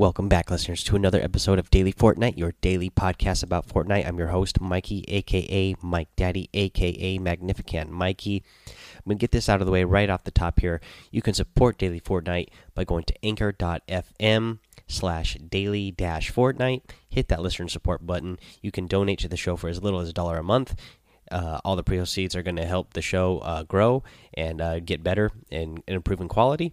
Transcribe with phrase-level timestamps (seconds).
[0.00, 4.08] Welcome back, listeners, to another episode of Daily Fortnite, your daily podcast about Fortnite.
[4.08, 8.42] I'm your host, Mikey, aka Mike Daddy, aka Magnificent Mikey.
[8.66, 10.80] I'm going to get this out of the way right off the top here.
[11.10, 16.80] You can support Daily Fortnite by going to anchor.fm slash daily dash Fortnite.
[17.10, 18.38] Hit that listener support button.
[18.62, 20.76] You can donate to the show for as little as a dollar a month.
[21.30, 25.02] Uh, all the proceeds are going to help the show uh, grow and uh, get
[25.02, 26.72] better and, and improve in quality.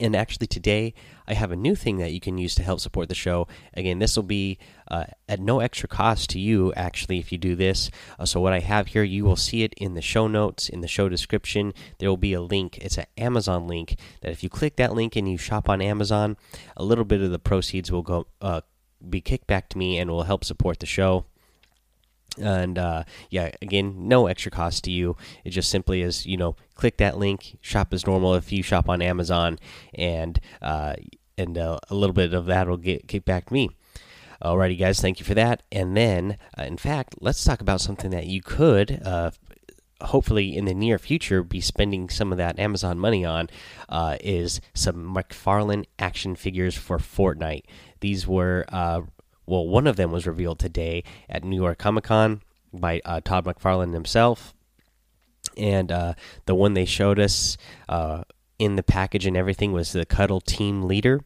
[0.00, 0.94] And actually, today
[1.26, 3.46] I have a new thing that you can use to help support the show.
[3.74, 4.58] Again, this will be
[4.90, 7.90] uh, at no extra cost to you, actually, if you do this.
[8.18, 10.80] Uh, so, what I have here, you will see it in the show notes, in
[10.80, 11.72] the show description.
[11.98, 12.78] There will be a link.
[12.78, 16.36] It's an Amazon link that if you click that link and you shop on Amazon,
[16.76, 18.62] a little bit of the proceeds will go uh,
[19.08, 21.26] be kicked back to me and will help support the show
[22.40, 25.16] and uh, yeah again no extra cost to you.
[25.44, 28.88] It just simply is you know click that link shop as normal if you shop
[28.88, 29.58] on amazon
[29.94, 30.94] and uh,
[31.36, 33.70] and uh, a little bit of that will get kicked back to me.
[34.42, 35.62] Alrighty guys thank you for that.
[35.72, 39.30] And then uh, in fact let's talk about something that you could uh,
[40.00, 43.48] hopefully in the near future be spending some of that amazon money on
[43.88, 47.64] uh, is some mcfarlane action figures for fortnite.
[48.00, 48.66] These were
[49.46, 52.42] well, one of them was revealed today at New York Comic Con
[52.72, 54.54] by uh, Todd McFarlane himself,
[55.56, 56.14] and uh,
[56.46, 57.56] the one they showed us
[57.88, 58.24] uh,
[58.58, 61.20] in the package and everything was the Cuddle Team Leader,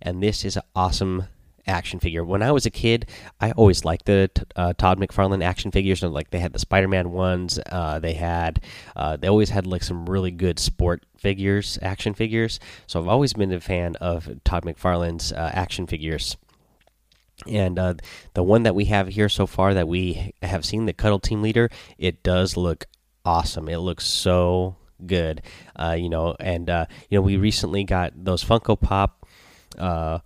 [0.00, 1.28] and this is an awesome
[1.66, 2.24] action figure.
[2.24, 3.08] When I was a kid,
[3.40, 6.02] I always liked the uh, Todd McFarlane action figures.
[6.02, 7.58] Like they had the Spider-Man ones.
[7.70, 8.62] Uh, they had
[8.96, 12.58] uh, they always had like some really good sport figures, action figures.
[12.86, 16.36] So I've always been a fan of Todd McFarlane's uh, action figures.
[17.46, 17.94] And uh,
[18.34, 21.42] the one that we have here so far that we have seen, the Cuddle Team
[21.42, 22.86] Leader, it does look
[23.24, 23.68] awesome.
[23.68, 24.76] It looks so
[25.06, 25.42] good,
[25.76, 26.36] uh, you know.
[26.38, 29.26] And uh, you know, we recently got those Funko Pop
[29.78, 30.20] uh,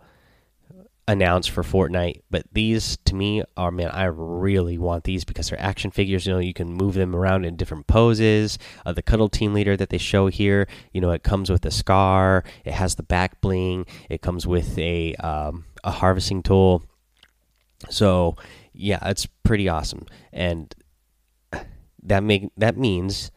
[1.08, 5.60] announced for Fortnite, but these to me are man, I really want these because they're
[5.60, 6.26] action figures.
[6.26, 8.58] You know, you can move them around in different poses.
[8.84, 11.70] Uh, the Cuddle Team Leader that they show here, you know, it comes with a
[11.70, 12.44] scar.
[12.64, 13.86] It has the back bling.
[14.10, 16.82] It comes with a um, a harvesting tool
[17.88, 18.36] so
[18.72, 20.74] yeah, it's pretty awesome, and
[22.02, 23.30] that make that means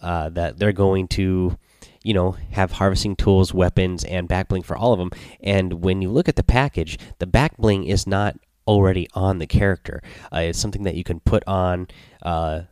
[0.00, 1.58] uh, that they're going to
[2.02, 5.10] you know have harvesting tools, weapons, and back bling for all of them.
[5.40, 8.36] And when you look at the package, the back bling is not
[8.66, 10.02] already on the character.
[10.32, 11.88] Uh, it's something that you can put on
[12.22, 12.62] uh,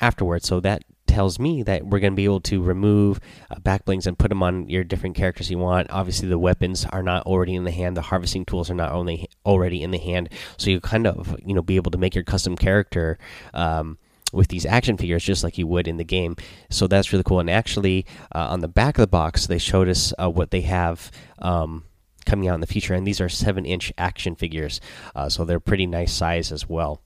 [0.00, 0.46] afterwards.
[0.46, 0.82] So that
[1.18, 3.18] tells me that we're going to be able to remove
[3.50, 5.90] uh, back blings and put them on your different characters you want.
[5.90, 7.96] Obviously, the weapons are not already in the hand.
[7.96, 10.28] The harvesting tools are not only already in the hand.
[10.58, 13.18] So you kind of you know be able to make your custom character.
[13.52, 13.98] Um,
[14.32, 16.36] with these action figures, just like you would in the game,
[16.70, 17.40] so that's really cool.
[17.40, 20.60] And actually, uh, on the back of the box, they showed us uh, what they
[20.60, 21.84] have um,
[22.26, 24.82] coming out in the future, and these are seven-inch action figures,
[25.16, 27.00] uh, so they're pretty nice size as well.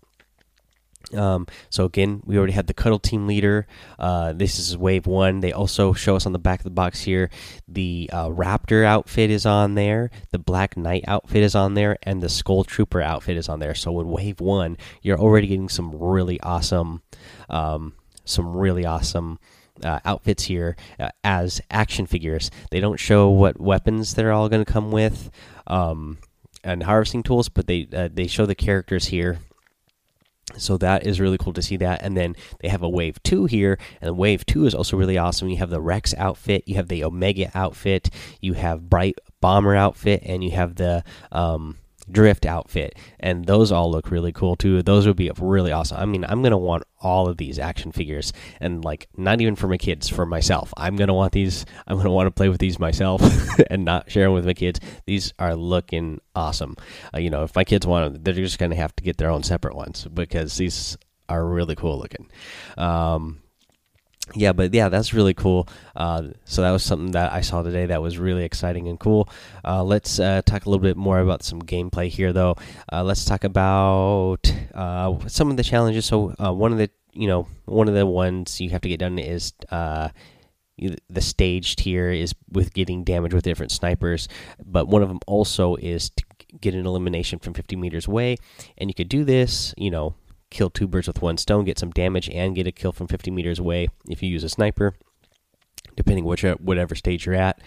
[1.14, 3.66] Um, so again, we already had the Cuddle Team Leader.
[3.98, 5.40] Uh, this is Wave One.
[5.40, 7.30] They also show us on the back of the box here.
[7.68, 10.10] The uh, Raptor outfit is on there.
[10.30, 13.74] The Black Knight outfit is on there, and the Skull Trooper outfit is on there.
[13.74, 17.02] So in Wave One, you're already getting some really awesome,
[17.48, 19.38] um, some really awesome.
[19.82, 22.50] Uh, outfits here uh, as action figures.
[22.70, 25.30] They don't show what weapons they're all going to come with,
[25.66, 26.18] um,
[26.62, 29.38] and harvesting tools, but they uh, they show the characters here
[30.56, 32.02] so that is really cool to see that.
[32.02, 35.18] And then they have a wave 2 here and the wave 2 is also really
[35.18, 35.48] awesome.
[35.48, 38.10] You have the rex outfit you have the omega outfit
[38.40, 41.78] you have bright bomber outfit and you have the um,
[42.10, 44.82] drift outfit and those all look really cool too.
[44.82, 48.32] Those would be really awesome i mean i'm gonna want all of these action figures
[48.60, 50.72] and like not even for my kids for myself.
[50.76, 53.22] I'm gonna want these i'm gonna want to play with these myself
[53.70, 54.80] and not share them with my kids.
[55.06, 56.76] These are looking awesome.
[57.14, 59.30] Uh, you know if my kids want them they're just gonna have to get their
[59.30, 60.96] own separate ones because these
[61.28, 62.28] are really cool looking.
[62.76, 63.42] Um
[64.34, 65.68] yeah, but yeah, that's really cool.
[65.94, 69.28] Uh, so that was something that I saw today that was really exciting and cool.
[69.64, 72.56] Uh, let's uh, talk a little bit more about some gameplay here, though.
[72.90, 76.06] Uh, let's talk about uh, some of the challenges.
[76.06, 79.00] So uh, one of the you know one of the ones you have to get
[79.00, 84.28] done is the staged here is with getting damage with different snipers,
[84.64, 86.24] but one of them also is to
[86.60, 88.36] get an elimination from 50 meters away,
[88.78, 90.14] and you could do this, you know,
[90.52, 93.30] kill two birds with one stone, get some damage, and get a kill from 50
[93.30, 94.94] meters away if you use a sniper,
[95.96, 97.60] depending which uh, whatever stage you're at.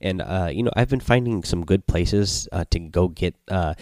[0.00, 3.74] And uh, you know, I've been finding some good places uh, to go get uh,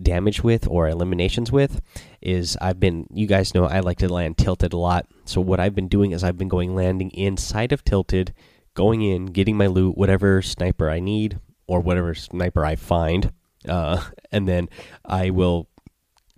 [0.00, 1.80] damage with or eliminations with.
[2.20, 5.06] Is I've been, you guys know, I like to land tilted a lot.
[5.24, 8.34] So what I've been doing is I've been going landing inside of tilted,
[8.74, 13.32] going in, getting my loot, whatever sniper I need or whatever sniper I find
[13.66, 14.02] uh,
[14.32, 14.68] and then
[15.04, 15.68] I will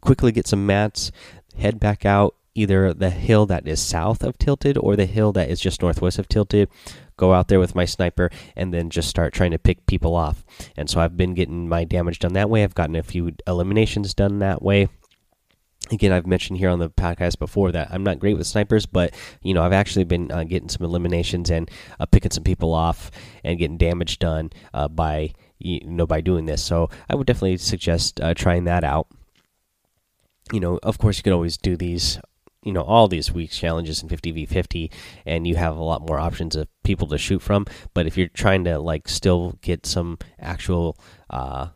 [0.00, 1.10] quickly get some mats,
[1.60, 5.48] head back out either the hill that is south of Tilted or the hill that
[5.48, 6.68] is just northwest of Tilted.
[7.16, 10.44] Go out there with my sniper and then just start trying to pick people off.
[10.76, 12.64] And so I've been getting my damage done that way.
[12.64, 14.88] I've gotten a few eliminations done that way
[15.90, 19.14] again i've mentioned here on the podcast before that i'm not great with snipers but
[19.42, 23.10] you know i've actually been uh, getting some eliminations and uh, picking some people off
[23.44, 27.56] and getting damage done uh, by you know by doing this so i would definitely
[27.56, 29.08] suggest uh, trying that out
[30.52, 32.18] you know of course you can always do these
[32.62, 34.92] you know all these weeks challenges in 50v50
[35.26, 37.66] and you have a lot more options of people to shoot from.
[37.94, 40.98] But if you're trying to like still get some actual
[41.30, 41.68] uh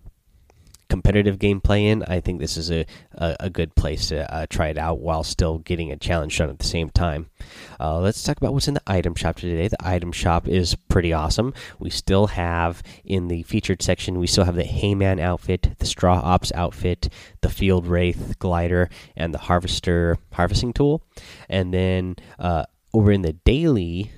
[0.88, 4.68] competitive gameplay in, I think this is a a, a good place to uh, try
[4.68, 7.30] it out while still getting a challenge done at the same time.
[7.78, 9.68] Uh, let's talk about what's in the item shop today.
[9.68, 11.54] The item shop is pretty awesome.
[11.78, 15.86] We still have in the featured section, we still have the Hay Man outfit, the
[15.86, 17.08] Straw Ops outfit,
[17.40, 21.02] the Field Wraith glider, and the Harvester harvesting tool.
[21.48, 24.12] And then uh, over in the daily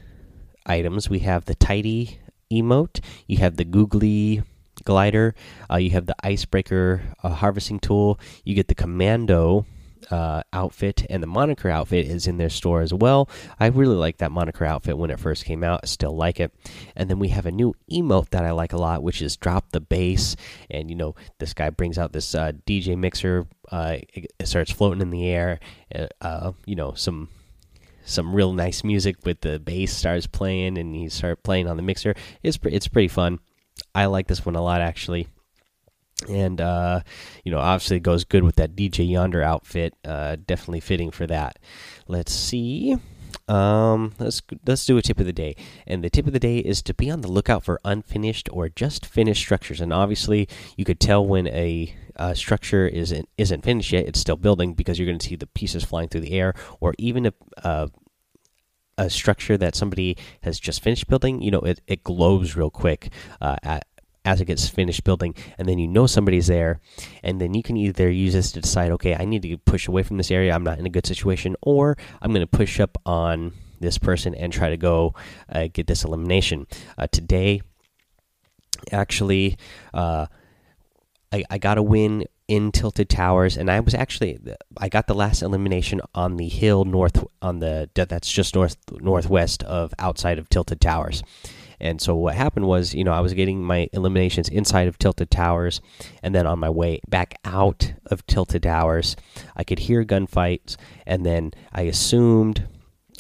[0.65, 2.19] items, we have the Tidy
[2.53, 3.01] emote.
[3.27, 4.43] You have the Googly
[4.87, 5.35] glider.
[5.71, 8.19] Uh, you have the icebreaker uh, harvesting tool.
[8.45, 9.67] You get the commando
[10.11, 13.29] uh, outfit, and the moniker outfit is in their store as well.
[13.59, 15.81] I really like that moniker outfit when it first came out.
[15.83, 16.53] I still like it.
[16.95, 19.73] And then we have a new emote that I like a lot, which is drop
[19.73, 20.37] the bass.
[20.71, 23.47] And you know, this guy brings out this uh, DJ mixer.
[23.71, 25.59] Uh, it, starts floating in the air.
[26.21, 27.29] Uh, you know, some
[28.05, 31.83] some real nice music with the bass starts playing, and he start playing on the
[31.83, 32.15] mixer.
[32.43, 33.41] It's it's pretty fun.
[33.97, 35.27] I like this one a lot actually.
[36.29, 37.01] And uh,
[37.45, 39.95] you know, obviously, it goes good with that DJ Yonder outfit.
[40.05, 41.59] Uh, definitely fitting for that.
[42.07, 42.97] Let's see.
[43.49, 45.57] Um, let's let's do a tip of the day,
[45.87, 48.69] and the tip of the day is to be on the lookout for unfinished or
[48.69, 49.81] just finished structures.
[49.81, 54.37] And obviously, you could tell when a uh, structure isn't isn't finished yet; it's still
[54.37, 57.33] building because you're going to see the pieces flying through the air, or even a
[57.63, 57.87] uh,
[58.99, 63.13] a structure that somebody has just finished building, you know, it, it glows real quick
[63.41, 63.87] uh, at,
[64.25, 66.81] as it gets finished building, and then you know somebody's there,
[67.23, 70.03] and then you can either use this to decide, okay, I need to push away
[70.03, 72.99] from this area, I'm not in a good situation, or I'm going to push up
[73.07, 75.15] on this person and try to go
[75.49, 76.67] uh, get this elimination.
[76.99, 77.61] Uh, today,
[78.91, 79.57] actually,
[79.95, 80.27] uh,
[81.33, 84.39] I, I got a win in Tilted Towers, and I was actually
[84.77, 89.63] I got the last elimination on the hill north on the that's just north northwest
[89.65, 91.23] of outside of Tilted Towers.
[91.79, 95.31] And so what happened was, you know, I was getting my eliminations inside of Tilted
[95.31, 95.81] Towers,
[96.23, 99.15] and then on my way back out of Tilted Towers,
[99.55, 102.67] I could hear gunfights, and then I assumed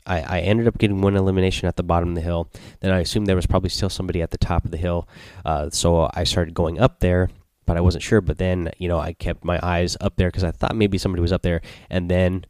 [0.07, 2.49] I, I, ended up getting one elimination at the bottom of the hill.
[2.81, 5.09] Then I assumed there was probably still somebody at the top of the hill.
[5.45, 7.29] Uh, so I started going up there
[7.67, 8.21] but I wasn't sure.
[8.21, 11.21] But then, you know, I kept my eyes up there because I thought maybe somebody
[11.21, 11.61] was up there.
[11.91, 12.47] And then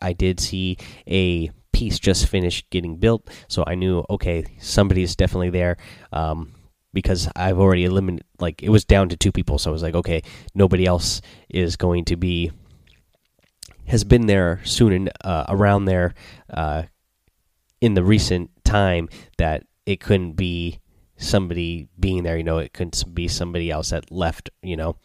[0.00, 3.28] I did see a piece just finished getting built.
[3.48, 5.76] So I knew, okay, somebody's definitely there.
[6.12, 6.54] Um,
[6.92, 9.58] because I've already eliminated, like, it was down to two people.
[9.58, 10.22] So I was like, okay,
[10.54, 12.50] nobody else is going to be,
[13.86, 16.14] has been there soon and uh, around there
[16.52, 16.84] uh,
[17.80, 19.08] in the recent time
[19.38, 20.80] that it couldn't be
[21.20, 22.36] somebody being there.
[22.36, 24.50] You know, it could be somebody else that left.
[24.62, 24.96] You know,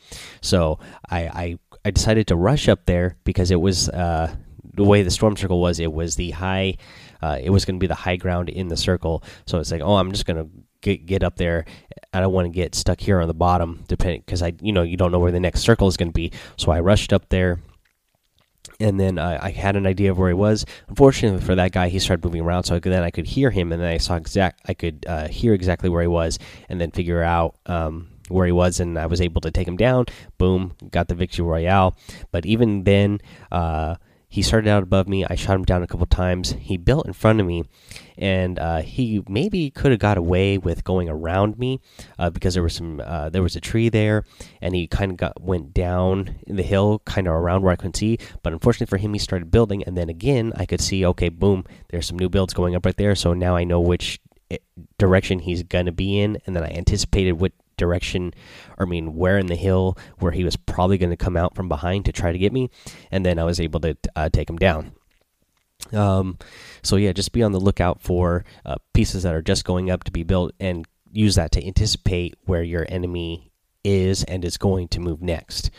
[0.41, 0.79] so
[1.09, 4.35] I I, I decided to rush up there because it was uh,
[4.73, 5.79] the way the storm circle was.
[5.79, 6.77] It was the high.
[7.21, 9.23] Uh, it was going to be the high ground in the circle.
[9.45, 10.49] So it's like, oh, I'm just going to
[10.81, 11.65] get get up there.
[12.13, 14.83] I don't want to get stuck here on the bottom, depending because I you know
[14.83, 16.31] you don't know where the next circle is going to be.
[16.57, 17.59] So I rushed up there
[18.79, 20.65] and then I had an idea of where he was.
[20.87, 23.51] Unfortunately for that guy, he started moving around, so I could, then I could hear
[23.51, 24.61] him, and then I saw exact.
[24.67, 28.51] I could uh, hear exactly where he was, and then figure out um, where he
[28.51, 30.05] was, and I was able to take him down.
[30.37, 31.95] Boom, got the victory royale.
[32.31, 33.19] But even then,
[33.51, 33.95] uh,
[34.35, 35.23] he started out above me.
[35.23, 36.57] I shot him down a couple times.
[36.59, 37.63] He built in front of me,
[38.17, 41.79] and uh, he maybe could have got away with going around me
[42.19, 44.25] uh, because there was some uh, there was a tree there,
[44.61, 47.95] and he kind of got went down the hill, kind of around where I couldn't
[47.95, 48.17] see.
[48.43, 51.05] But unfortunately for him, he started building, and then again I could see.
[51.05, 53.15] Okay, boom, there's some new builds going up right there.
[53.15, 54.19] So now I know which
[54.51, 54.57] eh,
[54.97, 58.33] direction he's gonna be in, and then I anticipated what direction,
[58.77, 61.55] or I mean, where in the hill where he was probably going to come out
[61.55, 62.69] from behind to try to get me,
[63.11, 64.93] and then I was able to uh, take him down.
[65.91, 66.37] Um,
[66.81, 70.03] so yeah, just be on the lookout for uh, pieces that are just going up
[70.05, 73.51] to be built, and use that to anticipate where your enemy
[73.83, 75.69] is and is going to move next.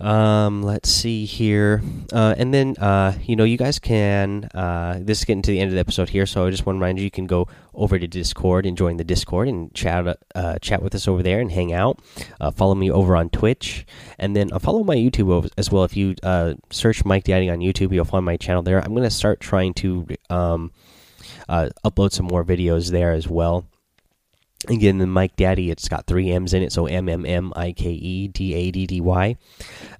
[0.00, 1.80] Um, let's see here.
[2.12, 5.60] Uh, and then, uh, you know, you guys can, uh, this is getting to the
[5.60, 6.26] end of the episode here.
[6.26, 8.96] So I just want to remind you, you can go over to Discord and join
[8.96, 12.00] the Discord and chat, uh, chat with us over there and hang out.
[12.40, 13.86] Uh, follow me over on Twitch
[14.18, 15.84] and then uh, follow my YouTube as well.
[15.84, 18.80] If you, uh, search Mike Daddy on YouTube, you'll find my channel there.
[18.84, 20.72] I'm going to start trying to, um,
[21.48, 23.64] uh, upload some more videos there as well.
[24.68, 27.72] Again, the Mike Daddy, it's got three M's in it, so M M M I
[27.72, 29.36] K E D A D D Y.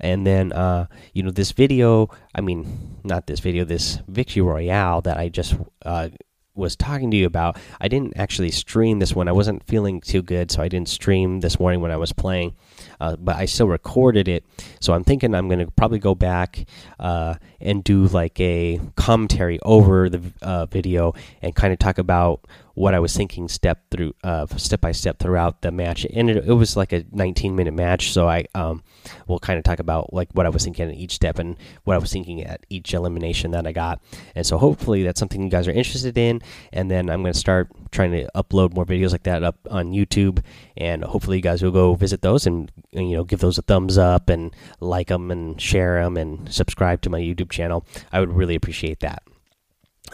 [0.00, 5.02] And then, uh, you know, this video, I mean, not this video, this Victory Royale
[5.02, 5.54] that I just
[5.85, 6.09] uh,
[6.54, 9.28] was talking to you about, I didn't actually stream this one.
[9.28, 12.54] I wasn't feeling too good, so I didn't stream this morning when I was playing.
[13.00, 14.44] Uh, but I still recorded it,
[14.80, 16.64] so I'm thinking I'm going to probably go back
[17.00, 22.47] uh, and do like a commentary over the uh, video and kind of talk about
[22.75, 26.07] what I was thinking step through uh, step by step throughout the match.
[26.12, 28.83] And it, it was like a 19 minute match, so I um,
[29.26, 31.95] will kind of talk about like what I was thinking at each step and what
[31.95, 34.00] I was thinking at each elimination that I got.
[34.35, 36.43] And so hopefully that's something you guys are interested in.
[36.73, 39.93] And then I'm going to start trying to upload more videos like that up on
[39.93, 40.43] YouTube,
[40.76, 43.97] and hopefully you guys will go visit those and you know give those a thumbs
[43.99, 47.87] up and like them and share them and subscribe to my YouTube channel.
[48.12, 49.23] I would really appreciate that.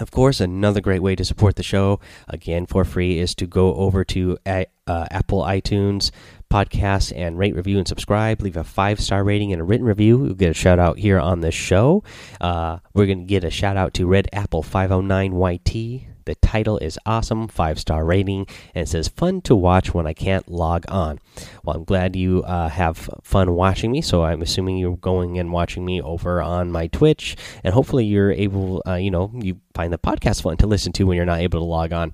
[0.00, 3.74] Of course, another great way to support the show, again for free, is to go
[3.74, 6.10] over to uh, Apple iTunes
[6.50, 8.42] podcast and rate, review, and subscribe.
[8.42, 10.24] Leave a five star rating and a written review.
[10.24, 12.02] You'll get a shout out here on the show.
[12.40, 16.06] Uh, we're going to get a shout out to Red Apple 509 YT.
[16.30, 20.48] The title is awesome, five star rating, and says fun to watch when I can't
[20.48, 21.18] log on.
[21.64, 25.50] Well, I'm glad you uh, have fun watching me, so I'm assuming you're going and
[25.50, 29.92] watching me over on my Twitch, and hopefully you're able, uh, you know, you find
[29.92, 32.12] the podcast fun to listen to when you're not able to log on.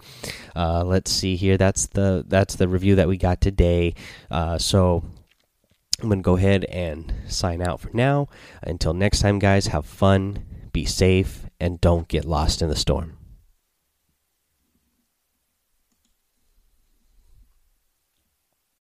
[0.56, 1.58] Uh, let's see here.
[1.58, 3.94] That's the that's the review that we got today.
[4.30, 5.04] Uh, so.
[6.02, 8.28] I'm going to go ahead and sign out for now.
[8.62, 13.15] Until next time, guys, have fun, be safe, and don't get lost in the storm.